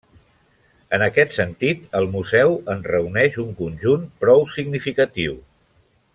En 0.97 1.03
aquest 1.07 1.35
sentit 1.39 1.83
el 1.99 2.09
Museu 2.15 2.57
en 2.75 2.81
reuneix 2.93 3.37
un 3.45 3.53
conjunt 3.61 4.09
prou 4.25 4.45
significatiu. 4.57 5.39